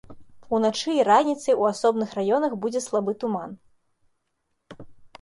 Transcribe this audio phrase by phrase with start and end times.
[0.57, 3.57] Уначы і раніцай у асобных раёнах будзе слабы туман.